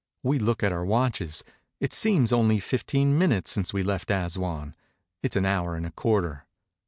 We 0.23 0.39
look 0.39 0.63
at 0.63 0.71
our 0.71 0.83
watches; 0.83 1.43
it 1.79 1.93
seems 1.93 2.33
only 2.33 2.59
fifteen 2.59 3.19
minutes 3.19 3.51
since 3.51 3.71
we 3.71 3.83
left 3.83 4.09
Assouan; 4.09 4.73
it 5.21 5.33
is 5.33 5.35
an 5.35 5.45
hour 5.45 5.75
and 5.75 5.85
a 5.85 5.91
quarter. 5.91 6.47